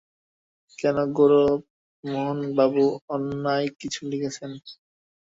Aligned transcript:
কেন, 0.79 0.97
গৌরমোহনবাবু 1.15 2.83
অন্যায় 3.09 3.67
কিছু 3.79 3.99
লিখেছেন? 4.11 4.51